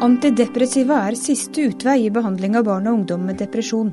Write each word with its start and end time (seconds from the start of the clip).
Antidepressiva 0.00 0.96
er 1.10 1.16
siste 1.20 1.66
utvei 1.68 2.06
i 2.06 2.12
behandling 2.12 2.54
av 2.56 2.62
barn 2.64 2.86
og 2.88 2.94
ungdom 3.02 3.26
med 3.28 3.36
depresjon. 3.36 3.90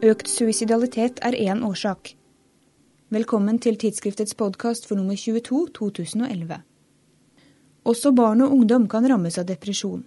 Økt 0.00 0.30
suicidalitet 0.32 1.20
er 1.20 1.36
én 1.36 1.60
årsak. 1.68 2.14
Velkommen 3.12 3.58
til 3.60 3.76
tidsskriftets 3.76 4.38
podkast 4.40 4.88
for 4.88 4.96
nummer 4.96 5.20
22 5.20 5.60
2011. 5.76 6.62
Også 7.84 8.14
barn 8.16 8.40
og 8.40 8.56
ungdom 8.56 8.88
kan 8.88 9.04
rammes 9.12 9.36
av 9.36 9.50
depresjon. 9.52 10.06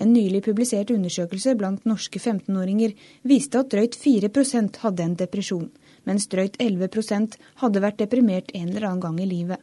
En 0.00 0.16
nylig 0.16 0.40
publisert 0.48 0.96
undersøkelse 0.96 1.52
blant 1.60 1.84
norske 1.84 2.16
15-åringer 2.16 2.96
viste 3.28 3.60
at 3.60 3.76
drøyt 3.76 4.00
4% 4.00 4.80
hadde 4.86 5.04
en 5.04 5.20
depresjon, 5.20 5.68
mens 6.08 6.30
drøyt 6.32 6.56
11% 6.56 7.36
hadde 7.60 7.84
vært 7.84 8.00
deprimert 8.00 8.56
en 8.56 8.70
eller 8.70 8.88
annen 8.88 9.04
gang 9.04 9.20
i 9.20 9.28
livet. 9.36 9.60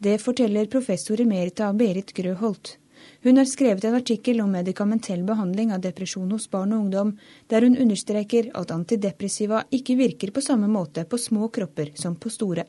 Det 0.00 0.16
forteller 0.24 0.72
professor 0.72 1.20
emerita 1.20 1.68
Berit 1.76 2.16
Grøholt. 2.16 2.78
Hun 3.24 3.40
har 3.40 3.48
skrevet 3.48 3.84
en 3.84 3.98
artikkel 3.98 4.40
om 4.40 4.52
medikamentell 4.54 5.22
behandling 5.28 5.72
av 5.74 5.82
depresjon 5.84 6.30
hos 6.32 6.48
barn 6.50 6.74
og 6.74 6.86
ungdom, 6.86 7.14
der 7.52 7.66
hun 7.66 7.78
understreker 7.78 8.50
at 8.56 8.72
antidepressiva 8.74 9.64
ikke 9.70 9.98
virker 10.00 10.32
på 10.34 10.44
samme 10.44 10.70
måte 10.70 11.04
på 11.04 11.20
små 11.20 11.48
kropper 11.52 11.92
som 11.98 12.16
på 12.16 12.32
store. 12.32 12.66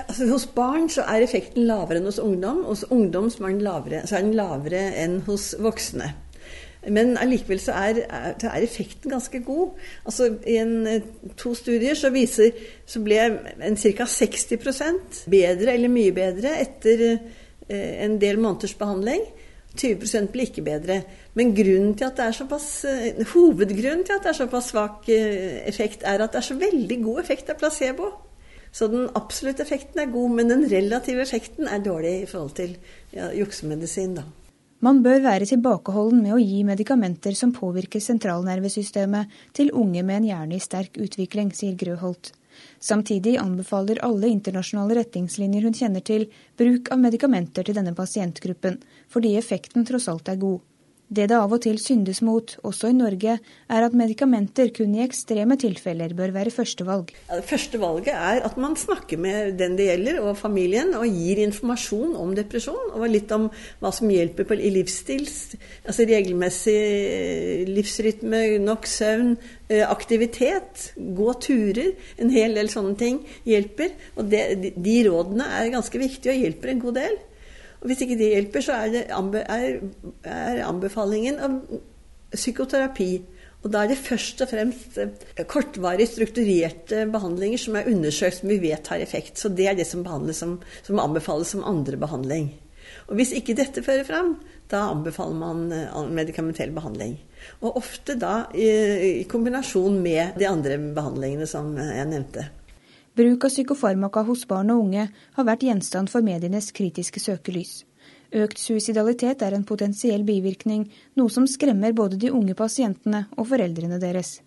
Altså, 0.00 0.26
hos 0.30 0.46
barn 0.54 0.88
så 0.92 1.04
er 1.10 1.24
effekten 1.24 1.66
lavere 1.68 2.00
enn 2.00 2.08
hos 2.08 2.20
ungdom. 2.22 2.64
Hos 2.68 2.86
ungdom 2.88 3.28
er 3.28 3.60
lavere, 3.60 4.02
så 4.06 4.16
er 4.16 4.26
den 4.26 4.36
lavere 4.38 4.82
enn 5.02 5.20
hos 5.26 5.52
voksne. 5.60 6.12
Men 6.88 7.12
allikevel 7.20 7.60
så 7.60 7.74
er, 7.76 8.00
er, 8.08 8.62
effekten 8.62 9.12
ganske 9.12 9.42
god. 9.44 9.76
Altså 10.08 10.30
I 10.48 10.56
en, 10.62 11.02
to 11.36 11.52
studier 11.58 11.98
så, 11.98 12.08
viser, 12.14 12.56
så 12.88 13.02
ble 13.04 13.18
en 13.20 13.76
ca. 13.76 14.06
60% 14.08 15.24
bedre 15.30 15.76
eller 15.76 15.92
mye 15.92 16.14
bedre 16.16 16.54
etter 16.62 17.04
eh, 17.10 18.00
en 18.06 18.16
del 18.22 18.40
måneders 18.40 18.74
behandling. 18.80 19.26
20 19.76 20.30
blir 20.32 20.48
ikke 20.48 20.64
bedre. 20.66 21.02
Men 21.34 21.54
til 21.54 22.04
at 22.04 22.16
det 22.16 22.24
er 22.24 22.32
såpass, 22.32 22.84
eh, 22.84 23.24
hovedgrunnen 23.34 24.04
til 24.04 24.16
at 24.16 24.22
det 24.22 24.30
er 24.30 24.40
såpass 24.40 24.70
svak 24.72 25.08
eh, 25.08 25.68
effekt, 25.68 26.02
er 26.02 26.22
at 26.22 26.32
det 26.32 26.38
er 26.38 26.48
så 26.48 26.54
veldig 26.54 27.02
god 27.04 27.20
effekt 27.20 27.50
av 27.50 27.58
placebo. 27.58 28.10
Så 28.72 28.86
den 28.86 29.08
absolutte 29.14 29.62
effekten 29.62 30.00
er 30.00 30.12
god, 30.12 30.30
men 30.30 30.50
den 30.50 30.66
relative 30.70 31.22
effekten 31.22 31.66
er 31.66 31.82
dårlig 31.82 32.22
i 32.22 32.26
forhold 32.26 32.54
til 32.54 32.76
ja, 33.12 33.32
juksemedisin. 33.34 34.14
da. 34.14 34.22
Man 34.80 35.02
bør 35.02 35.20
være 35.20 35.44
tilbakeholden 35.44 36.22
med 36.22 36.32
å 36.32 36.40
gi 36.40 36.62
medikamenter 36.64 37.34
som 37.36 37.52
påvirker 37.52 38.00
sentralnervesystemet 38.00 39.26
til 39.52 39.72
unge 39.76 40.02
med 40.02 40.22
en 40.22 40.28
hjerne 40.30 40.56
i 40.56 40.62
sterk 40.62 40.96
utvikling, 40.96 41.50
sier 41.52 41.74
Grøholt. 41.76 42.32
Samtidig 42.80 43.36
anbefaler 43.40 44.02
alle 44.06 44.30
internasjonale 44.30 44.98
retningslinjer 45.00 45.66
hun 45.68 45.76
kjenner 45.76 46.04
til, 46.06 46.26
bruk 46.60 46.90
av 46.92 47.02
medikamenter 47.02 47.66
til 47.66 47.76
denne 47.76 47.94
pasientgruppen, 47.96 48.80
fordi 49.12 49.36
effekten 49.40 49.86
tross 49.88 50.08
alt 50.12 50.28
er 50.32 50.40
god. 50.40 50.60
Det 51.10 51.24
det 51.26 51.34
av 51.34 51.50
og 51.50 51.58
til 51.64 51.74
syndes 51.82 52.20
mot, 52.22 52.52
også 52.62 52.92
i 52.92 52.94
Norge, 52.94 53.32
er 53.42 53.82
at 53.82 53.94
medikamenter 53.98 54.68
kun 54.70 54.92
i 54.94 55.00
ekstreme 55.02 55.56
tilfeller 55.58 56.12
bør 56.14 56.30
være 56.36 56.52
førstevalg. 56.54 57.08
Ja, 57.26 57.40
det 57.40 57.48
første 57.48 57.80
valget 57.82 58.12
er 58.14 58.44
at 58.46 58.58
man 58.62 58.76
snakker 58.78 59.18
med 59.18 59.56
den 59.58 59.74
det 59.74 59.88
gjelder 59.88 60.20
og 60.22 60.36
familien, 60.38 60.92
og 60.94 61.08
gir 61.10 61.40
informasjon 61.42 62.14
om 62.14 62.30
depresjon 62.38 62.92
og 62.94 63.08
litt 63.10 63.34
om 63.34 63.48
hva 63.82 63.90
som 63.90 64.12
hjelper 64.12 64.46
på, 64.46 64.54
i 64.54 64.70
livsstil. 64.70 65.26
Altså 65.82 66.06
regelmessig 66.06 66.76
livsrytme, 67.66 68.44
nok 68.62 68.86
søvn, 68.86 69.32
eh, 69.66 69.82
aktivitet, 69.82 70.92
gå 70.94 71.34
turer. 71.42 71.90
En 72.22 72.30
hel 72.30 72.54
del 72.54 72.70
sånne 72.70 72.94
ting 73.02 73.18
hjelper. 73.50 73.98
Og 74.14 74.30
det, 74.30 74.44
de 74.78 74.96
rådene 75.08 75.50
er 75.58 75.74
ganske 75.74 76.04
viktige 76.06 76.36
og 76.36 76.46
hjelper 76.46 76.70
en 76.70 76.84
god 76.86 77.00
del. 77.02 77.18
Og 77.80 77.88
Hvis 77.88 78.02
ikke 78.04 78.18
det 78.20 78.32
hjelper, 78.34 78.64
så 78.64 78.76
er, 78.76 78.90
det, 78.92 79.04
er, 79.08 79.68
er 80.28 80.64
anbefalingen 80.66 81.40
av 81.40 81.60
psykoterapi. 82.34 83.12
Og 83.60 83.72
da 83.72 83.82
er 83.82 83.92
det 83.92 84.00
først 84.00 84.40
og 84.40 84.48
fremst 84.48 84.96
eh, 85.00 85.44
kortvarig 85.48 86.06
strukturerte 86.08 87.04
behandlinger 87.12 87.60
som 87.60 87.76
er 87.76 87.90
undersøkt, 87.92 88.40
som 88.40 88.52
vi 88.52 88.60
vet 88.62 88.88
har 88.92 89.02
effekt. 89.04 89.40
Så 89.40 89.52
det 89.52 89.68
er 89.68 89.76
det 89.76 89.88
som, 89.88 90.04
som, 90.36 90.56
som 90.86 91.02
anbefales 91.02 91.52
som 91.52 91.64
andre 91.68 92.00
behandling. 92.00 92.50
Og 93.08 93.18
hvis 93.18 93.34
ikke 93.36 93.56
dette 93.58 93.84
fører 93.84 94.06
fram, 94.08 94.34
da 94.70 94.86
anbefaler 94.92 95.36
man 95.36 95.66
eh, 95.76 96.00
medikamentell 96.12 96.72
behandling. 96.76 97.18
Og 97.60 97.76
ofte 97.80 98.16
da 98.20 98.46
i, 98.56 98.70
i 99.20 99.28
kombinasjon 99.28 100.00
med 100.04 100.40
de 100.40 100.48
andre 100.48 100.76
behandlingene 100.96 101.48
som 101.48 101.72
jeg 101.80 102.08
nevnte. 102.08 102.48
Bruk 103.16 103.44
av 103.44 103.50
psykofarmaka 103.50 104.22
hos 104.28 104.44
barn 104.46 104.70
og 104.70 104.84
unge 104.84 105.06
har 105.36 105.46
vært 105.46 105.64
gjenstand 105.66 106.10
for 106.12 106.22
medienes 106.22 106.70
kritiske 106.76 107.22
søkelys. 107.22 107.80
Økt 108.30 108.60
suicidalitet 108.62 109.42
er 109.42 109.56
en 109.56 109.66
potensiell 109.66 110.22
bivirkning, 110.22 110.84
noe 111.18 111.32
som 111.34 111.48
skremmer 111.50 111.92
både 111.92 112.20
de 112.22 112.30
unge 112.30 112.54
pasientene 112.54 113.24
og 113.36 113.48
foreldrene 113.50 113.98
deres. 113.98 114.38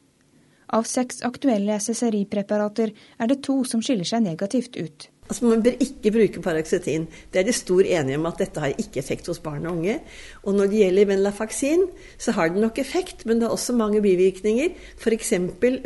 Av 0.73 0.87
seks 0.87 1.19
aktuelle 1.27 1.75
SSRI-preparater 1.75 2.93
er 3.19 3.29
det 3.29 3.41
to 3.43 3.59
som 3.67 3.83
skiller 3.83 4.07
seg 4.07 4.23
negativt 4.23 4.79
ut. 4.79 5.09
Altså 5.29 5.45
Man 5.45 5.63
bør 5.63 5.79
ikke 5.79 6.11
bruke 6.11 6.41
Paroxetin. 6.43 7.07
Det 7.33 7.39
er 7.39 7.47
det 7.47 7.55
stor 7.55 7.79
enighet 7.79 8.19
om 8.19 8.25
at 8.27 8.41
dette 8.41 8.59
har 8.59 8.73
ikke 8.77 8.99
effekt 8.99 9.27
hos 9.31 9.39
barn 9.39 9.65
og 9.65 9.77
unge. 9.77 9.99
Og 10.43 10.53
når 10.53 10.69
det 10.71 10.81
gjelder 10.81 11.05
Venlafaksin, 11.05 11.85
så 12.17 12.35
har 12.35 12.51
den 12.51 12.61
nok 12.61 12.77
effekt, 12.79 13.25
men 13.25 13.39
det 13.39 13.47
har 13.47 13.55
også 13.55 13.73
mange 13.73 14.01
bivirkninger. 14.01 14.75
F.eks. 14.97 15.33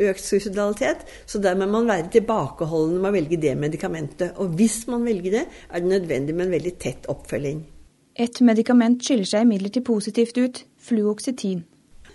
økt 0.10 0.24
suicidalitet. 0.26 1.06
Så 1.26 1.40
der 1.40 1.56
må 1.56 1.66
man 1.66 1.88
være 1.88 2.10
tilbakeholden 2.12 3.02
med 3.02 3.12
å 3.12 3.18
velge 3.20 3.42
det 3.42 3.58
medikamentet. 3.58 4.34
Og 4.36 4.58
hvis 4.58 4.88
man 4.88 5.06
velger 5.06 5.40
det, 5.40 5.46
er 5.70 5.80
det 5.80 5.90
nødvendig 5.90 6.36
med 6.36 6.48
en 6.48 6.56
veldig 6.58 6.78
tett 6.82 7.10
oppfølging. 7.12 7.66
Et 8.18 8.42
medikament 8.42 9.04
skiller 9.06 9.30
seg 9.30 9.46
imidlertid 9.46 9.86
positivt 9.86 10.38
ut 10.42 10.64
fluoxetin. 10.82 11.62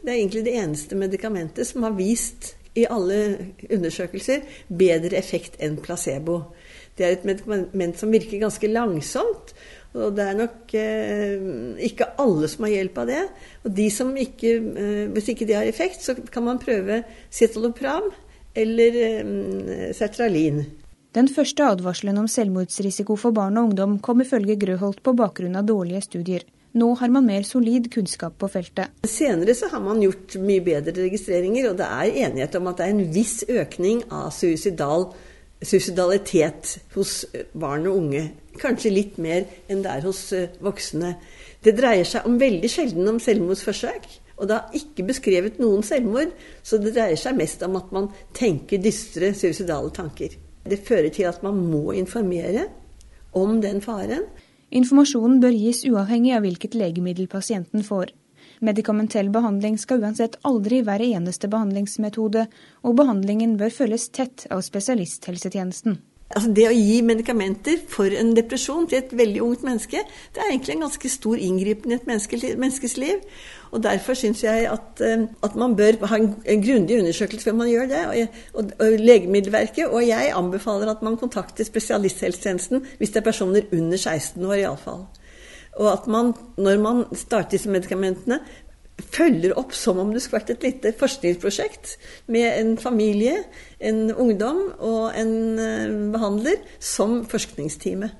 Det 0.03 0.10
er 0.10 0.19
egentlig 0.19 0.43
det 0.49 0.56
eneste 0.59 0.99
medikamentet 0.99 1.69
som 1.69 1.84
har 1.87 1.94
vist 1.94 2.56
i 2.75 2.87
alle 2.91 3.19
undersøkelser 3.71 4.43
bedre 4.66 5.15
effekt 5.21 5.60
enn 5.62 5.77
placebo. 5.78 6.41
Det 6.98 7.06
er 7.06 7.14
et 7.16 7.25
medikament 7.28 8.00
som 8.00 8.12
virker 8.12 8.42
ganske 8.42 8.69
langsomt. 8.69 9.54
Og 9.92 10.14
det 10.16 10.25
er 10.25 10.36
nok 10.38 10.72
eh, 10.78 11.42
ikke 11.88 12.12
alle 12.22 12.48
som 12.48 12.64
har 12.64 12.76
hjelp 12.78 13.00
av 13.03 13.10
det. 13.10 13.22
Og 13.66 13.75
de 13.76 13.88
som 13.92 14.12
ikke, 14.16 14.53
eh, 14.56 15.03
hvis 15.12 15.32
ikke 15.34 15.48
det 15.48 15.58
har 15.58 15.69
effekt, 15.69 16.04
så 16.04 16.16
kan 16.16 16.47
man 16.47 16.60
prøve 16.62 17.03
citalopram 17.32 18.08
eller 18.56 18.97
eh, 19.08 19.91
sertralin. 19.97 20.64
Den 21.12 21.28
første 21.28 21.66
advarselen 21.75 22.22
om 22.22 22.28
selvmordsrisiko 22.30 23.19
for 23.20 23.36
barn 23.36 23.59
og 23.60 23.70
ungdom 23.70 23.98
kom 24.00 24.24
ifølge 24.24 24.56
Grøholt 24.56 25.03
på 25.04 25.12
bakgrunn 25.16 25.59
av 25.60 25.69
dårlige 25.69 26.06
studier. 26.06 26.47
Nå 26.72 26.86
har 26.97 27.10
man 27.12 27.26
mer 27.28 27.44
solid 27.44 27.91
kunnskap 27.92 28.38
på 28.41 28.48
feltet. 28.48 28.94
Senere 29.04 29.53
så 29.53 29.69
har 29.69 29.82
man 29.84 30.00
gjort 30.00 30.38
mye 30.41 30.62
bedre 30.64 30.94
registreringer, 31.03 31.69
og 31.69 31.76
det 31.76 31.84
er 31.84 32.22
enighet 32.24 32.56
om 32.56 32.70
at 32.70 32.80
det 32.80 32.86
er 32.86 32.94
en 32.94 33.12
viss 33.12 33.42
økning 33.44 34.00
av 34.09 34.30
suicidal 34.32 35.10
suicidalitet 35.62 36.76
hos 36.96 37.22
eh, 37.32 37.46
barn 37.52 37.86
og 37.90 38.00
unge. 38.02 38.24
Kanskje 38.60 38.92
litt 38.92 39.18
mer 39.22 39.46
enn 39.70 39.82
det 39.84 39.92
er 39.92 40.06
hos 40.06 40.24
eh, 40.36 40.52
voksne. 40.62 41.14
Det 41.62 41.76
dreier 41.78 42.08
seg 42.08 42.26
om 42.28 42.38
veldig 42.40 42.70
sjelden 42.70 43.08
om 43.14 43.20
selvmordsforsøk. 43.22 44.08
Og 44.42 44.48
det 44.48 44.56
har 44.58 44.76
ikke 44.76 45.06
beskrevet 45.06 45.60
noen 45.62 45.84
selvmord, 45.86 46.32
så 46.66 46.78
det 46.82 46.94
dreier 46.96 47.18
seg 47.20 47.36
mest 47.38 47.62
om 47.62 47.76
at 47.78 47.92
man 47.94 48.08
tenker 48.34 48.80
dystre 48.82 49.30
suicidale 49.38 49.92
tanker. 49.94 50.34
Det 50.66 50.80
fører 50.82 51.12
til 51.14 51.28
at 51.30 51.42
man 51.46 51.58
må 51.70 51.92
informere 51.94 52.66
om 53.38 53.60
den 53.62 53.80
faren. 53.84 54.26
Informasjonen 54.72 55.38
bør 55.42 55.54
gis 55.54 55.84
uavhengig 55.86 56.32
av 56.34 56.46
hvilket 56.46 56.74
legemiddel 56.78 57.28
pasienten 57.30 57.84
får. 57.86 58.14
Medikamentell 58.60 59.32
behandling 59.32 59.78
skal 59.80 60.02
uansett 60.02 60.38
aldri 60.48 60.82
være 60.86 61.08
eneste 61.16 61.48
behandlingsmetode, 61.48 62.46
og 62.82 62.96
behandlingen 62.98 63.56
bør 63.60 63.74
følges 63.82 64.08
tett 64.12 64.46
av 64.50 64.64
spesialisthelsetjenesten. 64.66 66.00
Altså 66.32 66.48
det 66.56 66.64
å 66.64 66.72
gi 66.72 67.00
medikamenter 67.04 67.80
for 67.92 68.12
en 68.16 68.30
depresjon 68.36 68.86
til 68.88 69.03
et 69.03 69.10
veldig 69.16 69.42
ungt 69.44 69.65
menneske, 69.66 70.00
det 70.32 70.41
er 70.41 70.53
egentlig 70.53 70.77
en 70.78 70.84
ganske 70.86 71.10
stor 71.12 71.41
inngripen 71.44 71.92
i 71.92 71.98
et 71.98 72.06
menneskes 72.09 72.97
liv. 73.00 73.27
Og 73.72 73.82
Derfor 73.84 74.16
syns 74.16 74.42
jeg 74.44 74.65
at, 74.68 75.00
eh, 75.04 75.27
at, 75.44 75.56
man 75.56 75.77
bør 75.77 76.00
ha 76.09 76.16
en, 76.16 76.30
en 76.44 76.65
grundig 76.65 76.98
undersøkelse 77.00 77.50
før 77.50 77.59
man 77.60 77.68
gjør 77.68 77.88
det. 77.92 78.03
Og, 78.06 78.38
og, 78.54 78.72
og, 78.78 78.98
Legemiddelverket 79.00 79.88
og 79.88 80.06
jeg 80.06 80.32
anbefaler 80.36 80.92
at 80.92 81.04
man 81.04 81.18
kontakter 81.21 81.68
spesialisthelsetjenesten 81.68 82.84
hvis 82.98 83.12
det 83.12 83.21
er 83.21 83.28
personer 83.28 83.68
under 83.72 83.97
16 84.00 84.44
år 84.44 84.62
iallfall. 84.62 85.04
Og 85.80 85.89
at 85.92 86.09
man, 86.10 86.34
når 86.60 86.83
man 86.83 87.04
starter 87.16 87.57
disse 87.57 87.71
medikamentene, 87.72 88.42
følger 89.13 89.54
opp 89.59 89.72
som 89.74 89.98
om 90.03 90.13
det 90.13 90.22
skulle 90.22 90.42
vært 90.42 90.53
et 90.54 90.66
lite 90.66 90.92
forskningsprosjekt 91.01 91.97
med 92.33 92.48
en 92.60 92.74
familie, 92.80 93.39
en 93.80 94.10
ungdom 94.13 94.60
og 94.78 95.16
en 95.19 95.33
eh, 95.59 95.95
behandler 96.13 96.60
som 96.78 97.22
forskningsteamet. 97.28 98.19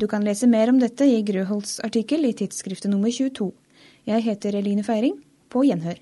Du 0.00 0.08
kan 0.10 0.24
lese 0.26 0.48
mer 0.50 0.72
om 0.72 0.80
dette 0.82 1.06
i 1.06 1.20
Grøholts 1.26 1.78
artikkel 1.86 2.26
i 2.26 2.34
tidsskriftet 2.34 2.90
nummer 2.90 3.12
22. 3.14 3.52
Jeg 4.10 4.26
heter 4.26 4.58
Eline 4.58 4.82
Feiring. 4.82 5.20
På 5.52 5.62
gjenhør. 5.62 6.00